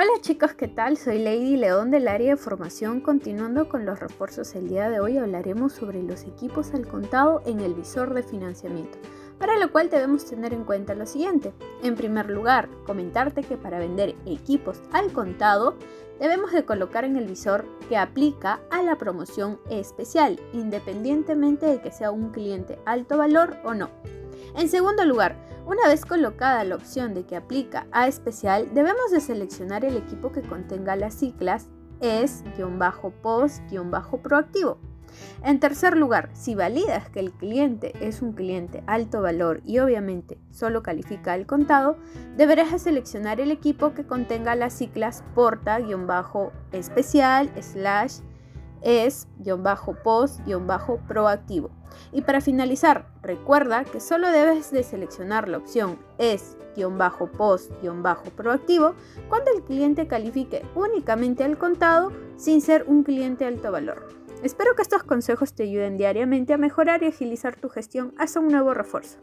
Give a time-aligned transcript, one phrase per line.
[0.00, 0.96] Hola chicos, ¿qué tal?
[0.96, 3.00] Soy Lady León del área de formación.
[3.00, 7.58] Continuando con los refuerzos, el día de hoy hablaremos sobre los equipos al contado en
[7.58, 8.96] el visor de financiamiento,
[9.40, 11.52] para lo cual debemos tener en cuenta lo siguiente.
[11.82, 15.74] En primer lugar, comentarte que para vender equipos al contado
[16.20, 21.90] debemos de colocar en el visor que aplica a la promoción especial, independientemente de que
[21.90, 23.90] sea un cliente alto valor o no.
[24.56, 29.20] En segundo lugar, una vez colocada la opción de que aplica a especial, debemos de
[29.20, 31.68] seleccionar el equipo que contenga las siglas
[32.00, 34.78] es-post-proactivo.
[35.42, 40.38] En tercer lugar, si validas que el cliente es un cliente alto valor y obviamente
[40.50, 41.98] solo califica al contado,
[42.36, 48.20] deberás seleccionar el equipo que contenga las siglas porta-especial slash
[48.82, 51.70] es-post-proactivo.
[52.12, 58.94] Y para finalizar, recuerda que solo debes de seleccionar la opción es-post-proactivo
[59.28, 64.08] cuando el cliente califique únicamente al contado sin ser un cliente alto valor.
[64.42, 68.48] Espero que estos consejos te ayuden diariamente a mejorar y agilizar tu gestión hasta un
[68.48, 69.18] nuevo refuerzo.